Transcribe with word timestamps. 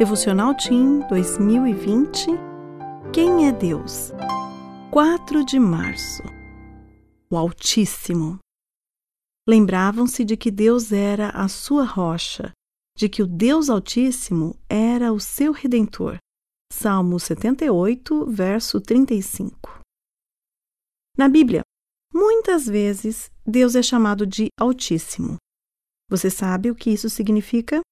Devocional 0.00 0.54
Team 0.54 1.06
2020 1.08 2.28
Quem 3.12 3.46
é 3.46 3.52
Deus? 3.52 4.10
4 4.90 5.44
de 5.44 5.60
março 5.60 6.22
O 7.30 7.36
Altíssimo. 7.36 8.38
Lembravam-se 9.46 10.24
de 10.24 10.38
que 10.38 10.50
Deus 10.50 10.90
era 10.90 11.28
a 11.28 11.48
sua 11.48 11.84
rocha, 11.84 12.50
de 12.96 13.10
que 13.10 13.22
o 13.22 13.26
Deus 13.26 13.68
Altíssimo 13.68 14.58
era 14.70 15.12
o 15.12 15.20
seu 15.20 15.52
redentor. 15.52 16.16
Salmo 16.72 17.20
78, 17.20 18.24
verso 18.24 18.80
35. 18.80 19.82
Na 21.14 21.28
Bíblia, 21.28 21.60
muitas 22.10 22.64
vezes 22.64 23.30
Deus 23.46 23.74
é 23.74 23.82
chamado 23.82 24.26
de 24.26 24.48
Altíssimo. 24.58 25.36
Você 26.08 26.30
sabe 26.30 26.70
o 26.70 26.74
que 26.74 26.88
isso 26.88 27.10
significa? 27.10 27.82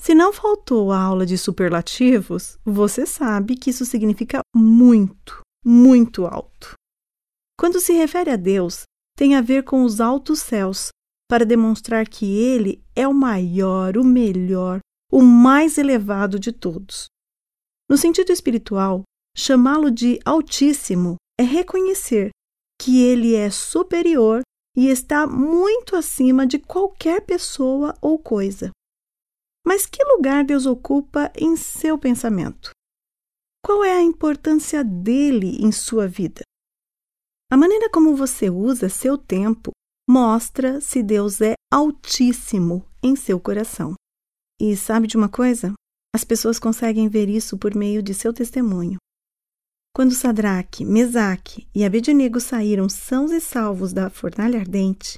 Se 0.00 0.14
não 0.14 0.32
faltou 0.32 0.92
a 0.92 0.98
aula 0.98 1.26
de 1.26 1.36
superlativos, 1.36 2.58
você 2.64 3.04
sabe 3.04 3.54
que 3.54 3.68
isso 3.68 3.84
significa 3.84 4.40
muito, 4.56 5.42
muito 5.62 6.24
alto. 6.24 6.72
Quando 7.58 7.78
se 7.78 7.92
refere 7.92 8.30
a 8.30 8.36
Deus, 8.36 8.84
tem 9.14 9.36
a 9.36 9.42
ver 9.42 9.62
com 9.62 9.84
os 9.84 10.00
altos 10.00 10.40
céus, 10.40 10.88
para 11.28 11.44
demonstrar 11.44 12.08
que 12.08 12.24
Ele 12.34 12.82
é 12.96 13.06
o 13.06 13.12
maior, 13.12 13.98
o 13.98 14.02
melhor, 14.02 14.80
o 15.12 15.20
mais 15.20 15.76
elevado 15.76 16.40
de 16.40 16.50
todos. 16.50 17.04
No 17.86 17.98
sentido 17.98 18.32
espiritual, 18.32 19.02
chamá-lo 19.36 19.90
de 19.90 20.18
Altíssimo 20.24 21.16
é 21.38 21.42
reconhecer 21.42 22.30
que 22.80 23.02
Ele 23.02 23.34
é 23.34 23.50
superior 23.50 24.40
e 24.74 24.88
está 24.88 25.26
muito 25.26 25.94
acima 25.94 26.46
de 26.46 26.58
qualquer 26.58 27.20
pessoa 27.20 27.94
ou 28.00 28.18
coisa. 28.18 28.70
Mas 29.66 29.86
que 29.86 30.02
lugar 30.04 30.44
Deus 30.44 30.66
ocupa 30.66 31.32
em 31.36 31.56
seu 31.56 31.98
pensamento? 31.98 32.70
Qual 33.64 33.84
é 33.84 33.92
a 33.92 34.02
importância 34.02 34.82
dele 34.82 35.58
em 35.60 35.70
sua 35.70 36.08
vida? 36.08 36.42
A 37.52 37.56
maneira 37.56 37.90
como 37.90 38.16
você 38.16 38.48
usa 38.48 38.88
seu 38.88 39.18
tempo 39.18 39.70
mostra 40.08 40.80
se 40.80 41.02
Deus 41.02 41.40
é 41.40 41.54
altíssimo 41.72 42.86
em 43.02 43.14
seu 43.14 43.38
coração. 43.38 43.94
E 44.60 44.76
sabe 44.76 45.06
de 45.06 45.16
uma 45.16 45.28
coisa? 45.28 45.72
As 46.14 46.24
pessoas 46.24 46.58
conseguem 46.58 47.08
ver 47.08 47.28
isso 47.28 47.56
por 47.56 47.74
meio 47.74 48.02
de 48.02 48.12
seu 48.14 48.32
testemunho. 48.32 48.98
Quando 49.94 50.14
Sadraque, 50.14 50.84
Mesaque 50.84 51.68
e 51.74 51.84
Abednego 51.84 52.40
saíram 52.40 52.88
sãos 52.88 53.30
e 53.32 53.40
salvos 53.40 53.92
da 53.92 54.08
fornalha 54.08 54.58
ardente, 54.58 55.16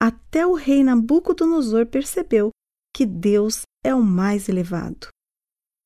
até 0.00 0.46
o 0.46 0.54
rei 0.54 0.84
Nabucodonosor 0.84 1.86
percebeu 1.86 2.50
que 2.98 3.06
Deus 3.06 3.62
é 3.84 3.94
o 3.94 4.02
mais 4.02 4.48
elevado. 4.48 5.06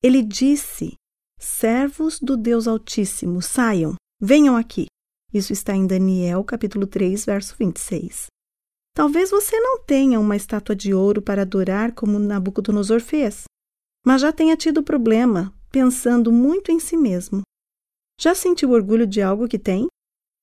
Ele 0.01 0.23
disse: 0.23 0.95
Servos 1.39 2.19
do 2.19 2.35
Deus 2.35 2.67
Altíssimo, 2.67 3.39
saiam, 3.39 3.93
venham 4.19 4.57
aqui. 4.57 4.87
Isso 5.31 5.53
está 5.53 5.75
em 5.75 5.85
Daniel, 5.85 6.43
capítulo 6.43 6.87
3, 6.87 7.23
verso 7.23 7.55
26. 7.55 8.25
Talvez 8.95 9.29
você 9.29 9.59
não 9.59 9.83
tenha 9.83 10.19
uma 10.19 10.35
estátua 10.35 10.75
de 10.75 10.91
ouro 10.91 11.21
para 11.21 11.43
adorar 11.43 11.93
como 11.93 12.17
Nabucodonosor 12.17 12.99
fez, 12.99 13.43
mas 14.03 14.21
já 14.21 14.33
tenha 14.33 14.57
tido 14.57 14.81
problema 14.81 15.53
pensando 15.71 16.31
muito 16.31 16.71
em 16.71 16.79
si 16.79 16.97
mesmo. 16.97 17.43
Já 18.19 18.33
sentiu 18.33 18.71
orgulho 18.71 19.05
de 19.05 19.21
algo 19.21 19.47
que 19.47 19.59
tem? 19.59 19.85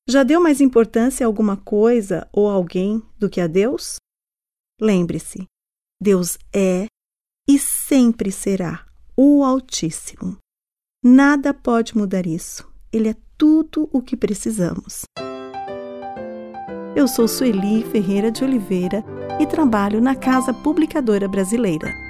Já 0.09 0.23
deu 0.23 0.41
mais 0.41 0.61
importância 0.61 1.27
a 1.27 1.29
alguma 1.29 1.57
coisa 1.57 2.29
ou 2.33 2.49
alguém 2.49 3.03
do 3.19 3.29
que 3.29 3.41
a 3.41 3.49
Deus? 3.49 3.97
Lembre-se, 4.81 5.47
Deus 6.01 6.39
é 6.51 6.87
e 7.47 7.59
sempre 7.59 8.33
será 8.33 8.87
o 9.15 9.45
Altíssimo. 9.45 10.39
Nada 11.05 11.53
pode 11.53 11.97
mudar 11.97 12.27
isso. 12.27 12.67
Ele 12.91 13.11
é 13.11 13.17
tudo 13.37 13.89
o 13.93 14.01
que 14.01 14.17
precisamos. 14.17 15.03
Eu 16.97 17.07
sou 17.07 17.29
Sueli 17.29 17.85
Ferreira 17.85 18.31
de 18.31 18.43
Oliveira 18.43 19.05
e 19.39 19.47
trabalho 19.47 20.01
na 20.01 20.15
Casa 20.15 20.55
Publicadora 20.55 21.29
Brasileira. 21.29 22.10